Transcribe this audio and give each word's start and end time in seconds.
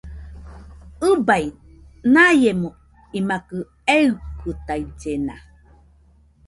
ɨbai, 1.09 1.45
naiemo 2.13 2.69
imakɨ 3.17 3.57
eikɨtaillena 3.95 5.35